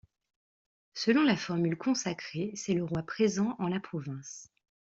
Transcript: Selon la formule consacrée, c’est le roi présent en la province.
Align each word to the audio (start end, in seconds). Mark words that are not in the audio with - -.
Selon 0.95 1.21
la 1.21 1.35
formule 1.37 1.77
consacrée, 1.77 2.53
c’est 2.55 2.73
le 2.73 2.83
roi 2.83 3.03
présent 3.03 3.55
en 3.59 3.67
la 3.67 3.79
province. 3.79 4.49